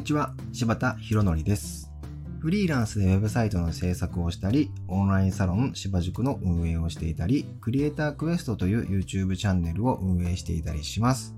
[0.00, 1.92] にちは、柴田博則です。
[2.38, 11.34] フリーランスでウェブサイトの制作をしたり、オンラインサロン柴塾の運営をしていたり、クリエイタークエストという YouTube チャンネルを運営していたりします。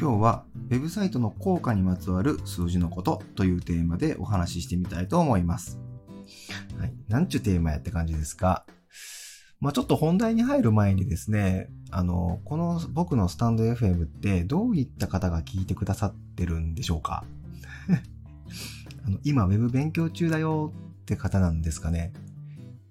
[0.00, 5.78] 今日は、ウェブサイトの効果にまつわる数字のことというテーマでお話ししてみたいと思います。
[6.80, 6.92] はい。
[7.06, 8.66] なんちゅうテーマやって感じですか？
[9.60, 17.22] まあちょっと本題に入る前にですね、あの、この僕のスタンド FM ってどういった方が聞いてくださってるんでしょうか？
[19.04, 22.12] あの今、ウェブ勉強中だよって方なんですかね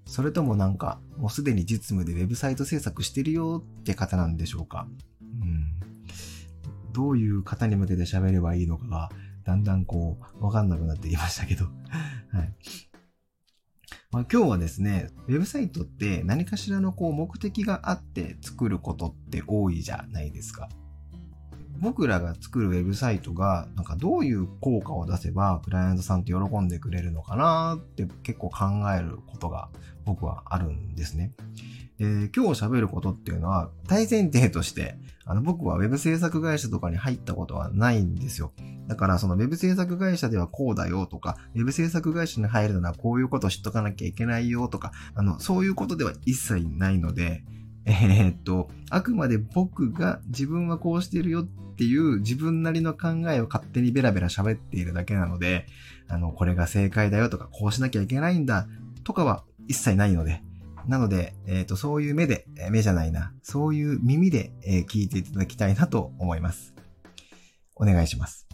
[0.06, 4.88] それともなんか、もうすでに実務でウェブサイト制作してるよって方なんでしょうか
[5.42, 5.74] うん。
[6.92, 9.10] どういう方に向けて喋ればいいのかが、
[9.46, 11.66] だんだんこう、わかんなくなってきましたけど。
[12.34, 12.54] はい。
[14.12, 20.68] まあ、今日はですね、ウェブサイトって何かしらのこう目的があって作ることって多いじゃないですか。
[21.82, 29.70] 僕らが作るウェブサイトがなんかどういう効果を出せばクライアントさんって喜んでくれるのかなって結構考えることが
[30.06, 31.34] 僕はあるんですね。
[32.00, 38.54] えー今日喋ることっていうのは大前提としてあの僕はウェブ制作会社とかに入ったことはないんですよ。
[38.88, 47.44] だからそのウェブ制作会社ではこうだよとか、ウェブ制作会社に入るならこういうことを知っとかなきゃいけないよとか、あの、そういうことでは一切ないので、
[47.86, 55.66] えーっと、あくまで僕が自分はこうしてるよっていう自分なりの考えを勝手にベラベラ喋っているだけなので、
[56.08, 58.68] あの、これが正解だよとか、こうしなきゃいけないんだ
[59.04, 60.44] とかは一切ないので、
[60.88, 66.74] なので、えーと、そういう目で、目じゃないな、そういう耳で、えー聞いていただきたいなと思います。
[67.76, 68.51] お願いします。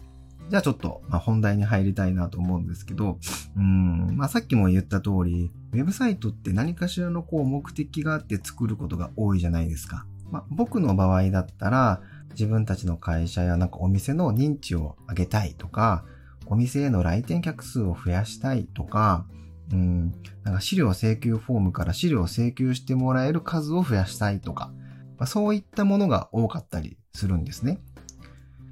[0.48, 3.18] じゃあちょっと、まあ、本題に入りたいなと思うんですけど、
[3.56, 10.06] うん、まあ、さっきも言った通り、ウェブサイトって何かしらのこう目的があって作ることが多いじゃないですか。
[10.30, 16.04] まあ、僕の場合だったら、自分たちの会社やなんかお店の認知を上げたいとか、
[16.46, 19.26] お店への来店客数を増やしたいとか、
[19.72, 24.72] うん、なんか資料請求フォームから資料請求してもらえる数を増やしたいとか、
[25.18, 27.80] まあ、そういったものが多かったりするんですね。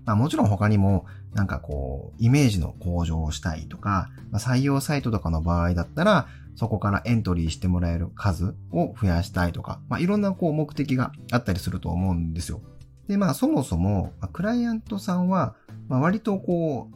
[0.06, 12.62] まあもちろん他にも、なんかこう、イメージの向上をしたいとか、まあ、採用サイトとかの場合だったら、そこからエントリーしてもらえる数を増やしたいとか、まあいろんなこう目的があったりすると思うんですよ。
[13.08, 15.54] で、まあそもそも、クライアントさんは、
[15.88, 16.88] まあ割とこ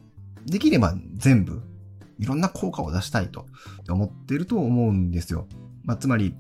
[0.46, 1.62] う、できれば全部、
[2.18, 3.46] いろんな効果を出したいと
[3.88, 5.46] 思ってると思うんですよ。
[5.84, 6.34] まあつまり、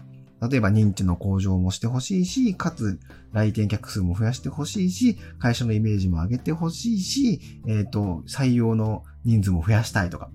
[0.48, 2.98] 例えば認知の向上もしてほしいし、かつ
[3.32, 10.30] 来店客数も増やしてほしいし、会社のイメージも上げてほしいし、えっ、と、採用の人数も増やしたいとか。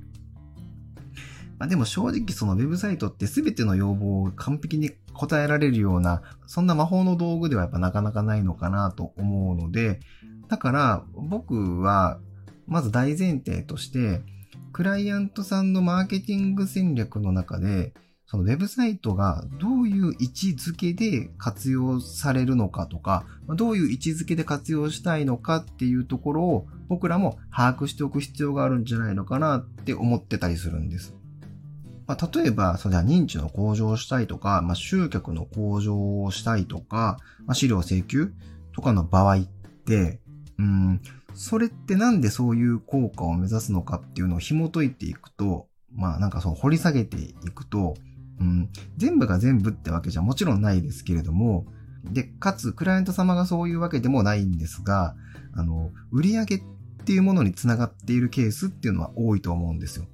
[1.57, 10.01] まあ、でも正直そのウェブサイトって全ての要望を完璧に答えられるような、そんな魔法の道具ではやっぱなかなかないのかなと思うので、
[10.49, 12.19] だから僕は
[12.67, 14.21] まず大前提として、
[14.71, 17.93] クライアントさんのマーケティング戦略の中で、
[18.27, 31.15] そのウェブサイトがどういう位置づけで活用されるのかとか、どういう位置づけで活用したいのかっていうところを僕らも把握しておく必要があるんじゃないのかなって思ってたりするんです。
[32.07, 38.31] まあ、例えば、それは認知の向上をしたいとか、まあ、集客の向上をしたいとか、まあ、資料請求
[38.73, 39.41] とかの場合っ
[39.85, 40.19] て、
[40.59, 41.01] うん、
[41.33, 47.95] それってなんでそういう効果を目指すのかっていうのを紐解いていくと、まあなんかそう掘り下げていくと、
[48.39, 51.65] うん、全部が全部ってわけじゃもちろんないですけれども、
[52.11, 55.15] で、かつ、クライアント様がそういうわけでもないんですが、
[55.53, 56.45] あの、売上っ
[57.05, 60.05] ていうものにつながっているケースっていうのは多いと思うんですよ。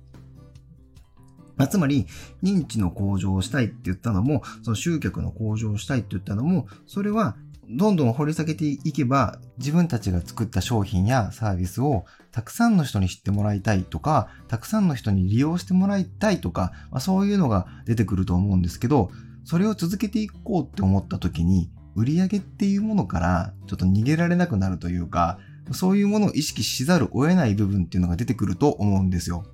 [1.57, 2.07] まあ、つまり、
[2.41, 7.35] 認知の向上をしたいって言ったのも、その集客の向上をしたいって言ったのも、それは、
[7.73, 19.11] どんどん掘り下げていけば、自分たちが作った商品やサービスをたくさんの人に知ってもらいたいとか、たくさんの人に利用してもらいたいとか、まあ、そういうのが出てくると思うんですけど、
[19.43, 25.39] それを続けていこうって思った時に、売り上げっていうものからちょっと逃げられなくなるというか、
[25.71, 29.45] そういうものを意識しざるを得ない部分っていうのが出てくると思うんですよ。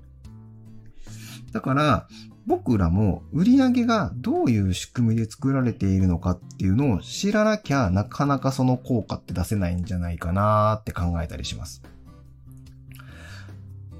[1.52, 2.08] だから、
[2.48, 11.82] 僕らも売り上げがどういう仕組みで作られているのかっていうのを知らなきゃなかなかその効果って出せないんじゃないかなって考えたりします。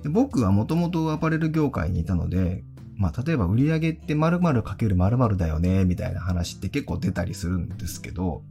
[0.03, 2.65] で僕はもともとアパレル業界にいたので、
[2.97, 8.45] まあ例えば売り上げって〇〇かける〇〇だよねみたいな話って結構出たりするんですけど、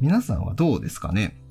[0.00, 1.41] 皆さんはどうですかね？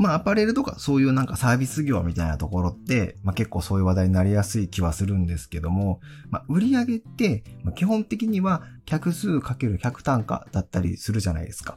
[0.00, 6.00] まあ、アパレルとかそういうなんかサービス業みたいなところって、まあ結構そういう話題になりやすい気はするんですけども、
[6.30, 11.76] まあ、売上って、ま、基本的には客数かける客単価だったりするじゃないですか。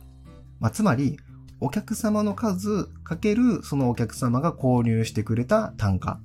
[0.61, 1.19] まあ、つまり、
[1.59, 6.21] お客様の数かけるそのお客様が購入してくれた単価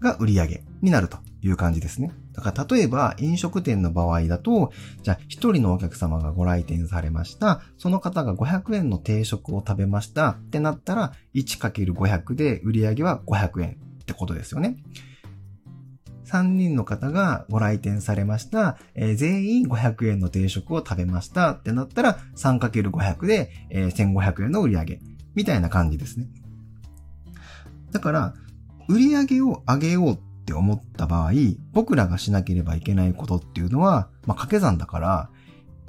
[0.00, 2.10] が売上になるという感じですね。
[2.34, 4.72] だから例えば飲食店の場合だと、
[5.02, 7.62] じゃあ一人のお客様がご来店されました。
[7.78, 14.76] その方が500円の定食を食べましたってなったら 1×500 で売り上げは500円ってことですよね。
[16.26, 18.76] 3人の方がご来店されました。
[18.94, 25.00] えー、全員500円の定食を食べましたってなったら 3×500 で、えー、1500円の売り上げ
[25.34, 26.26] みたいな感じですね。
[27.92, 28.34] だから、
[28.88, 31.32] 売り上げを上げようって思った場合、
[31.72, 35.30] 僕らがしなければいけないことっていうのは、まあ、掛け算だから、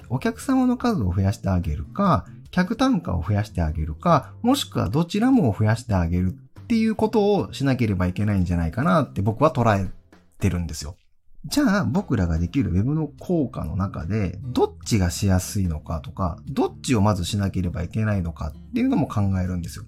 [0.08, 9.92] お客様の数を増やしてあげるか、客単価を増やしてあげるか、もしくはどちらも増やしてあげるっていうことをしなければいけないんじゃないかなって僕は捉え
[10.40, 10.96] てるんですよ。
[11.48, 19.86] じゃあ僕らができる Web の効果の中で、どっちがしやすいのかとか、どっちをまずしなければいけないのかっていうのも考えるんですよ。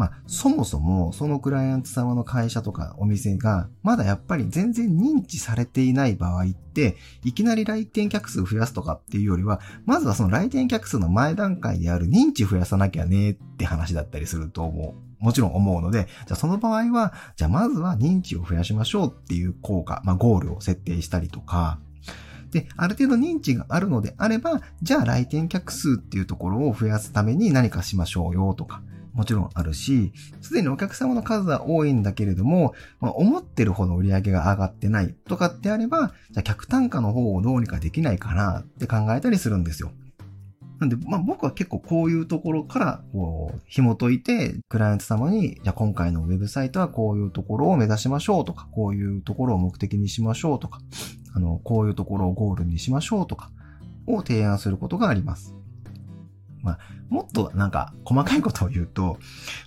[0.00, 15.22] まあ、そもそもそのクライアント様の会社とかお店がまだやっぱり全然認知されていない場合って、いきなり来店客数増やすとかっていうよりは、まずはその来店客数の前段階である認知増やさなきゃねって話だったりすると思う。
[15.22, 21.78] もちろん思うので、じゃあその場合は、じゃあまずは認知を増やしましょうっていう効果、まあゴールを設定したりとか、
[22.52, 28.82] で、ある程度認知があるのであれば、じゃあ来店客数っていうところを増やすために何かしましょうよとか、
[29.12, 39.92] もちろんあるし、すでにお客様の数は多いんだけれども、まあ、思ってるほど売り上げが上がってないとかってあれば、じゃあ客単価の方をどうにかできないかなって考えたりするんですよ。
[40.80, 50.80] なんで、まあ僕は結構こういうところから、こう、紐解いて、クライアント様に、じゃあ今回のウェブサイトはこういうところを目指しましょうとか、こういうところを目的にしましょうとか、
[51.34, 53.50] あの、こういうところをゴールにしましょうとか、
[54.06, 55.54] を提案することがあります。
[56.62, 56.78] まあ、
[57.08, 59.18] もっとなんか細かいことを言うと、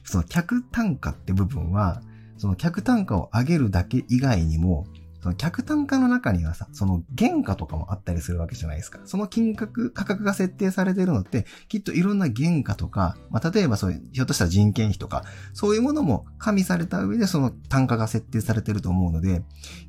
[0.04, 2.02] その客単価って部分は、
[2.38, 4.86] その客単価を上げるだけ以外にも、
[5.24, 9.00] その客単価の中にはさ、その原価とかもあったりするわけじゃないですか。
[9.06, 15.24] その金額、価格が設定されてるのって、きっといろんな原価とか、まあ、例えばそういう、ひょっとしたら人件費とか、
[15.54, 19.44] そういうものも加味された上でその単価が設定されてると思うので、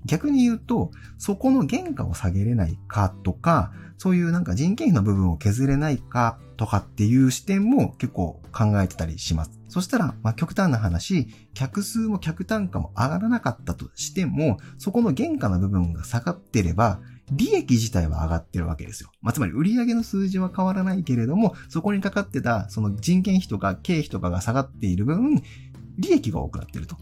[0.06, 9.60] 逆に言うと、そこの原価を下げれないかとか、そういうなんか人件費の部分を削れないかとかっていう視点も結構考えてたりします。
[9.68, 17.00] そしたら、まあ、極端な話、客数も客単価も上がらなかったとしても、そこの原価の部分が下がってれば、
[17.32, 19.10] 利益自体は上がってるわけですよ。
[19.22, 25.42] まあ、つまり売上の数字は変わらないけれども、そこにかかってたその人件費とか経費とかが下がっている分、
[25.98, 26.96] 利益が多くなってると。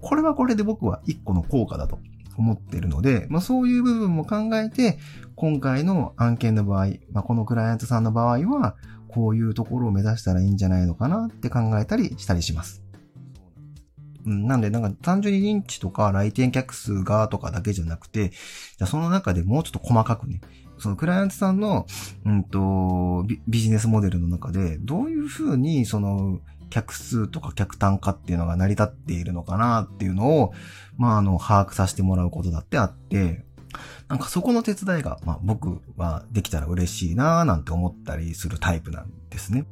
[0.00, 1.98] これはこれで僕は一個の効果だと
[2.36, 4.98] 思ってるので、まあ、そういう部分も考えて、
[5.36, 8.76] 今回の案件の場合、まあ、このクライアントさんの場合は、
[9.08, 12.82] こういうところを目指したらいいんじゃないのかなって考えたりしたりします。
[14.26, 20.40] うん、なんで、なんか単純に認知とか来店客数がとかだけじゃなくて、じゃその中でもうちょっと細かくね、
[20.78, 21.86] そのクライアントさんの、
[22.24, 26.40] うんと、ビジネスモデルの中で、どういうふうにその
[26.70, 30.52] 客数とか客単価っていうのが成り立っているのかなっていうのを、
[30.96, 33.44] まあ、あの、把握させてもらうことだってあって、
[34.08, 39.66] なんかそこの手伝いが、まあ僕はできたら嬉しいなーなんて思ったりするタイプなんですね。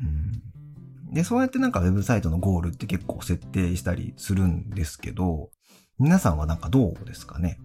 [0.00, 5.50] うん、で、そうやってなんかウェブサイトのゴールって結構設定したりするんですけど、
[5.98, 7.58] 皆さんはなんかどうですかね？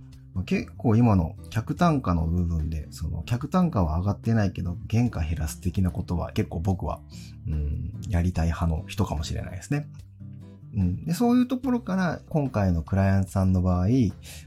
[0.43, 6.99] 結構今の客単価の部分で、その客単価は上がってないけど、原価減らす的なことは結構僕は、
[7.47, 9.87] うん、やりたい派の人かもしれないですね。
[10.75, 13.87] うん、でそういうところから今回のクライアントさんの場合、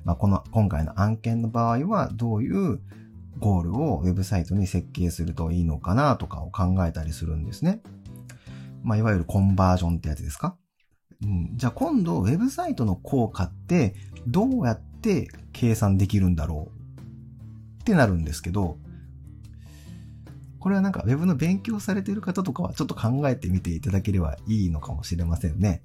[0.05, 2.81] まあ、この今回の案件の場合はどういう
[3.39, 7.81] ゴールをウェブサイトに設計するといいのかなとかを考えたりするんですね。
[8.83, 10.55] まあ、いわゆるコンバージョンってやつですか？
[11.23, 13.95] うん、じゃあ今度ウェブサイトの効果って
[14.27, 18.79] どうやって計算できるんだろうってなるんですけど、
[20.61, 25.83] これはなんか Web の勉強されてる方とかはちょっと考えてみていただければいいのかもしれませんね。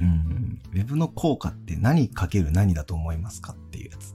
[0.00, 4.14] うん、ウェブの効果って何かける何だと思いますかっていうやつ。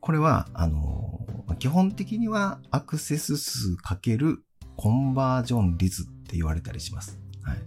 [0.00, 1.26] これは、あの、
[1.58, 4.42] 基本的にはアクセス数かける
[4.76, 7.20] コンバージョン率って言われたりします。
[7.42, 7.58] はい。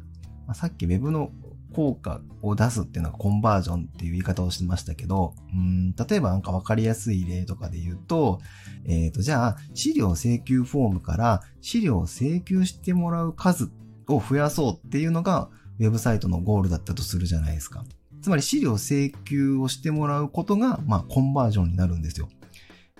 [0.47, 1.31] まあ、さっき Web の
[1.73, 8.39] 効果を出すっていうのはコンバージョンっていう言い方をしてましたけど、うん例えばなんかわかりやすい例とかで言うと、
[8.85, 13.71] えっ、ー、と、じゃあ、資料請求フォームから資料を請求してもらう数
[14.07, 15.49] を増やそうっていうのが、
[15.79, 17.83] ウェブサイトのゴールだったとするじゃないですか。
[18.21, 22.29] つまり資料請求をしてもらうことが、まあ、コンバージョンになるんですよ。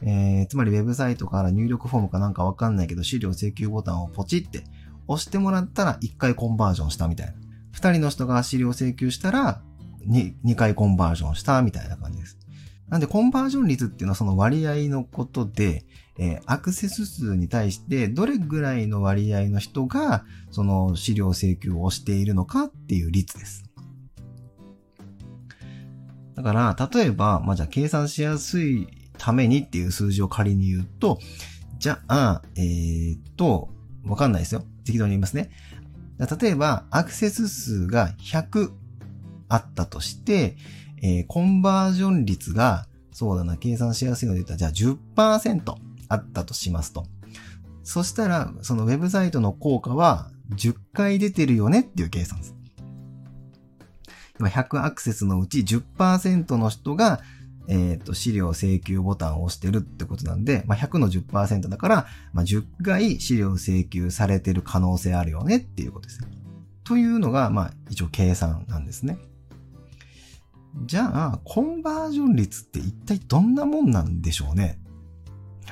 [0.02, 4.64] えー、つまりウェブサイトから入力フォームかなんかわかんないけど、資料請求ボタンをポチって
[5.08, 7.34] 押してもらったら1回コンバージョンしたみたいな。
[7.74, 9.62] 2人の人が資料請求したら
[10.08, 12.38] 2, 2回コンバージョンしたみたいな感じです。
[12.90, 15.84] なんでコンバージョン率っていうのはその割合のことで、
[16.20, 23.64] えー、アクセス数に対してどれぐらいの割合の人がその資料請求をしているのかっていう率です。
[26.36, 28.88] だから、例えば、まあ、じゃあ計算しやすい
[29.18, 31.20] ためにっていう数字を仮に言うと、
[31.78, 33.70] じゃあ、えー、っと、
[34.06, 34.64] わかんないですよ。
[34.84, 35.52] 適当に言いますね。
[36.18, 38.72] 例えば、アクセス数が100
[39.50, 40.56] あったとして、
[41.02, 45.76] えー、コンバージョン率が、そうだな、計算しやすいので言ったら、じゃあ10%
[46.10, 47.06] あったとしますと。
[47.84, 52.56] そしたら、そのウェブサイトの効果は10回出てるよねっていう計算です。
[54.40, 57.22] 100アクセスのうち10%の人が、
[57.68, 66.28] えっ、ー、と、資料請求ボタンを押してるってことなんで、まあ、100の10%だから、まあ、10回資料請求されてる可能性あるよねっていうことですね。
[66.84, 69.18] というのが、まあ、一応計算なんですね。
[70.86, 74.80] じゃあ、コンバージョン率って一体どんなもんなんでしょうね？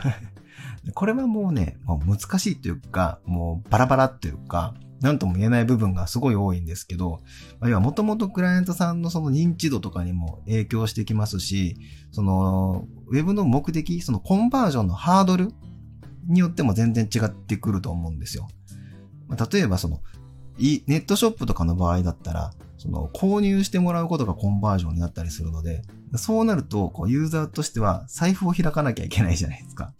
[0.93, 7.21] これはもうね、もう難しいというか、もうバラバラっていうか、なんとも言えない部分がすごい多いんですけど、
[7.59, 11.75] まあ、要はもともとクライアントさんのその認知度とかにも影響してきますし、
[12.11, 15.49] その、ウェブの目的、そのコンバージョンのハードル
[16.27, 18.47] によっても全然違ってくると思うんですよ。
[19.27, 20.01] まあ、例えばその、
[20.59, 25.81] ネットショップとかの場合だったら、その購入してもらうことがコンバージョンになったりするので、
[26.15, 29.93] そうなると、こうユーザーとしては財布を開かなきゃいけないじゃないですか。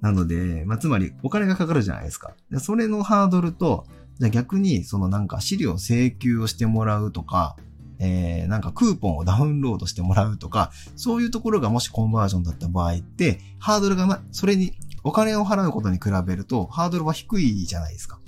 [0.00, 2.34] なので、まあ、つまりお金がかかるじゃないですか。
[2.50, 3.86] でそれのハードルと、
[4.18, 7.56] じゃあ逆に、そのなんか資料請求をしてもらうとか、
[8.00, 14.72] えー、なんかクーポンをダウンロードしてもらうとか、そういうところがもしコンバージョンだった場合って、ハードルがま、それに、
[15.04, 18.20] お金を払うことに比べると、ハードルは低いじゃないですか。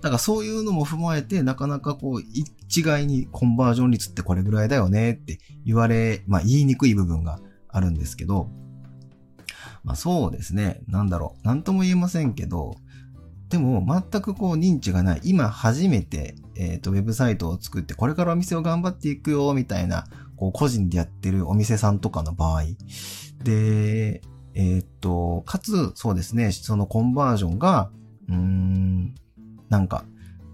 [0.00, 8.48] だからそういうのも踏まえて、なかなかこう、一概にコンバージョン率ってこれぐらいだよねって言われ、まあ言いにくい部分があるんですけど、
[9.84, 10.82] まあそうですね。
[10.86, 11.46] なんだろう。
[11.46, 12.76] なんとも言えませんけど、
[13.48, 15.20] でも全くこう認知がない。
[15.24, 22.62] 今初めて、えっ、ー、と、ウェブサイトを作って、これからお店を頑張っていくよ、みたいな、こう個人でやってるお店さんとかの場合。
[23.44, 24.22] で、
[24.54, 27.90] えっ、と、かつ、そうですね、そのコンバージョンが、
[28.28, 29.14] うーん、
[29.68, 30.04] なんか、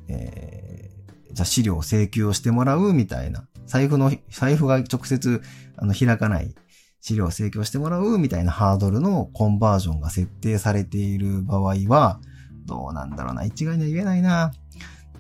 [0.09, 3.47] えー、じゃあ資料を請求をしてもらうみたいな。
[3.67, 5.43] 財布の、財布が直接、
[5.77, 6.55] あの、開かない
[7.01, 12.21] 資料を請求してもらうみたいなハードルのコンバージョンが設定されている場合は、
[12.67, 13.45] どうなんだろうな。
[13.45, 14.53] 一概には言えないな。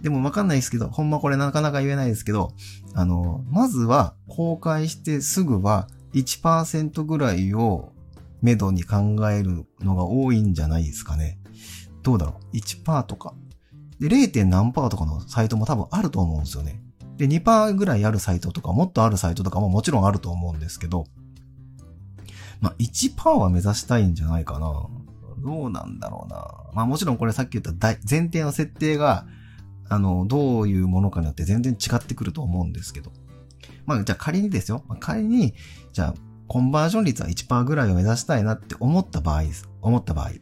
[0.02, 2.52] でもわかんないですけど、ほんまこれなかなか言えないですけど、
[2.94, 7.92] あの、まずは公開してすぐは1%ぐらいを
[8.42, 11.38] めどに考えるのが多いんじゃないですかね。
[12.02, 13.34] どうだろう ?1% とか。
[13.98, 14.44] で、0.
[14.44, 16.80] 何パーとかのサイトも多分あると思うんですよね。
[17.16, 21.06] で、2%ぐらいあるサイトとか、もっとあるサイトとかももちろんあると思うんですけど、
[22.60, 24.88] まあ、1%は目指したいんじゃないかな。
[25.38, 26.70] どうなんだろうな。
[26.74, 29.26] まあもちろんこれさっき言った前提の設定が、
[29.88, 33.12] あの、どういうものかによって全然違ってくると思うんですけど。
[33.86, 34.84] まあじゃあ仮にですよ。
[34.88, 35.54] まあ、仮に、
[35.92, 36.14] じゃあ
[36.46, 39.68] コンバージョン率は1%ぐらいを目指したいなって思った場合です。
[39.80, 40.32] 思った場合。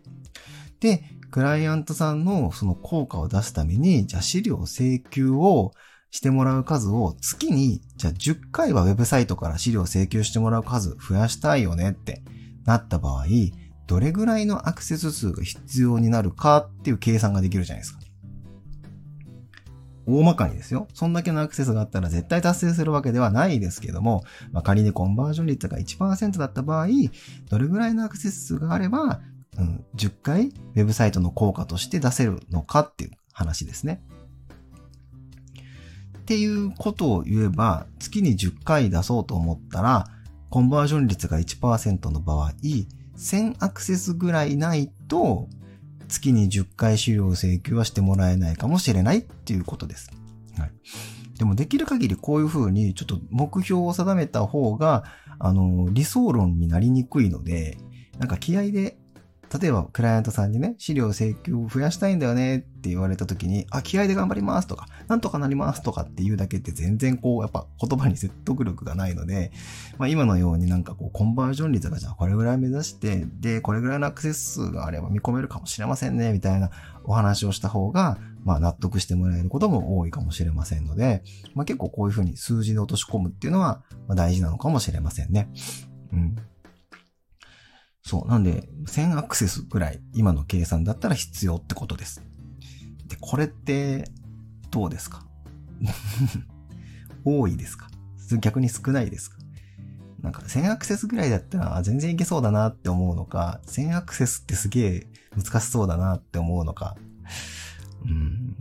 [0.81, 5.73] で、クライアントさんのその効果を出すために、じゃあ資料請求を
[6.17, 12.23] してもらう数を月に、じゃあ10回はウェブサイトから資料請求してもらう数増やしたいよねって
[12.65, 13.27] なった場合、
[13.87, 18.01] どれぐらいのアクセス数が必要になるかっていう計算ができるじゃないですか。
[20.07, 20.89] 大まかにですよ。
[20.95, 26.89] そんだけのアクセスがあったら絶対達成するわけではないですけども、まあ、仮にコンバージョン率が1%だった場合、
[27.51, 29.21] どれぐらいのアクセス数があれば、
[29.59, 34.01] うん、10回ウェブサイトの効果として出せるのかっていう話ですね。
[36.27, 40.09] っていうことを言えば、月に10回出そうと思ったら、
[40.51, 42.53] コンバージョン率が1%の場合、
[43.17, 45.49] 1000アクセスぐらいないと、
[46.09, 50.11] 月に10回資料請求はしてもらえないかもしれないっていうことです。
[50.59, 50.73] はい。
[51.39, 55.05] でもできる限りこういうふうにちょっと目標を定めた方が、
[55.39, 57.79] あの、理想論になりにくいので、
[58.19, 58.99] なんか気合で
[59.61, 69.53] 例えば、クライアントさんにね、資料請求を増やしたいんだよねって言われた時に、あ、気合で頑張りますとか、なんとかなりますとかっていうだけって全然こう、やっぱ言葉に説得力がないので、
[69.99, 76.71] まあ今のようになんかこう、コンバージョン率がじゃあこれぐらい目指して、で、これぐらいのアクセス数があれば見込めるかもしれませんね、みたいな
[77.05, 81.23] お話をした方が、まあ納得してもらえることも多いかもしれませんので、
[81.55, 85.49] まあ結構こういうふうに数字で落とし込むっていうのは、大事なのかもしれませんね。
[86.13, 86.37] うん。
[88.07, 88.29] そう。
[88.29, 92.23] なんで、1000アクセスぐらい今の計算だったら必要ってことです。
[93.09, 94.09] で、これって、
[94.71, 95.27] どうですか？
[97.25, 97.89] 多いですか？
[98.41, 99.39] 逆に少ないですか？
[100.23, 106.97] なんか1000アクセスぐらいだったら全然いけそうだなって思うのか、1000アクセスってすげえ難しそうだなって思うのか、
[108.05, 108.57] うん。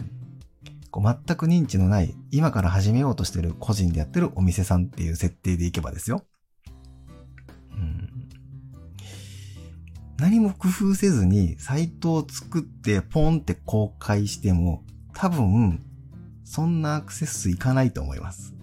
[0.89, 6.25] こう全く認知のない、今から始めようとしてる個人でやってるお店さんっていう設定でいけばですよ。
[10.17, 15.83] 何も工夫せずにサイトを作ってポンって公開しても多分
[16.43, 18.53] そんなアクセス数いかないと思います。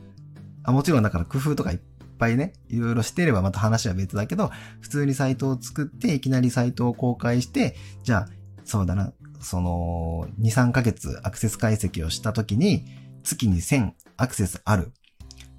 [0.65, 1.79] あもちろんだから工夫とかいっ
[2.19, 8.29] ぱいね、いろいろしてればまた話は別だけど、普通にサイトを作っていきなりサイトを公開して、じゃあ、
[8.65, 12.85] そうだな、その、2、3ヶ月アクセス解析をした時に、
[13.25, 14.93] 月に1000アクセスある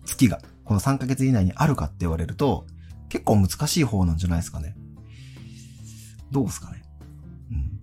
[0.06, 2.66] 月が、この3ヶ月以内にあるかって言われると、
[3.10, 4.76] 結構難しい方なんじゃないですかね。
[6.34, 6.82] どうですかね。
[7.52, 7.80] うん。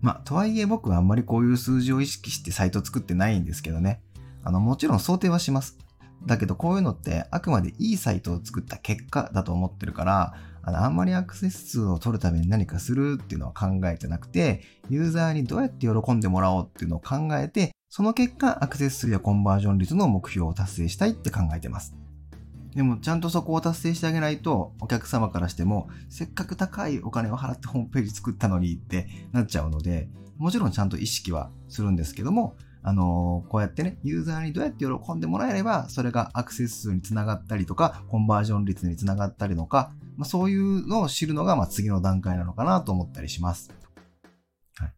[0.00, 4.02] まあ、とはいえ僕はあんまりこういう数字を意識してサイト作ってないんですけどね。
[4.44, 5.78] あの、もちろん想定はします。
[6.26, 21.94] だけどこういうのってあくまでいいサイトを作った結果だと思ってるから、あの、あんまりアクセス数を取るために何かするっていうのは考えてなくて、ユーザーにどうやって喜んでもらおうっていうのを考えて、その結果、アクセス数やコンバージョン率の目標を達成したいって考えてます。
[22.74, 43.70] でも、ちゃんとそこを達成してあげないと、お客様からしても、せっかく高いお金を払ってホームページ作ったのにってなっちゃうので、もちろんちゃんと意識はするんですけども、あのー、こうやってね、ユーザーにどうやって喜んでもらえれば、それがアクセス数につながったりとか、コンバージョン率につながったりとか、まあ、そういうのを知るのが、まあ、次の段階なのかなと思ったりします。
[44.78, 44.92] はい。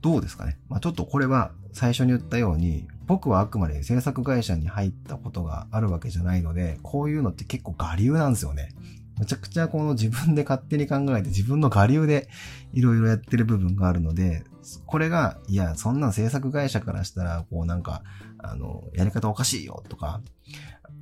[0.00, 0.58] どうですかね。
[0.68, 8.70] まあ、ちょっとこれは最初に言ったように、僕はあくまで制作会社に入ったことがあるわけじゃないので、こういうのって結構我流なんですよね。
[9.18, 12.28] めちゃくちゃこの自分で勝手に考えて自分の我流で
[12.72, 14.44] いろいろやってる部分があるので、
[14.86, 18.02] これが、いや、そんな制作会社からしたら、こうなんか、
[18.38, 20.20] あの、やり方おかしいよとか、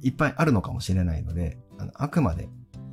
[0.02, 2.48] いっぱいあるのかもしれないので、あのあくまで、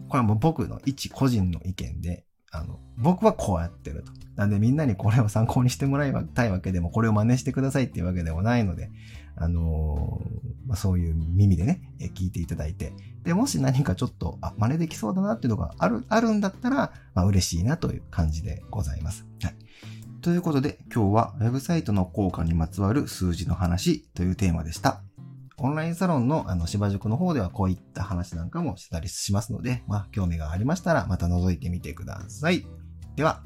[0.07, 4.11] これはもう僕の一個人の意見で、あの、僕はこうやってると。
[4.39, 8.89] なんでみんなにこれを参考にしてもらいたいわけでも、これを真似してくださいっていうわけでもないので、
[9.35, 11.81] あのー、まあ、そういう耳でね、
[12.15, 19.25] 聞いていただいて、で、もし何かちょっと、あ、真似できそうだなっていうのがある、あるんだったら、まあ、嬉しいなという感じでございます。
[19.43, 19.55] はい。
[20.21, 25.01] ということで、今日はウェブサイトの効果にまつわる数字の話というテーマでした。
[25.57, 32.65] オンラインサロンのあの芝塾の方ではこういった話なんかもしたりしますので、まあ、興味がありましたらまた覗いてみてください。
[33.17, 33.43] では、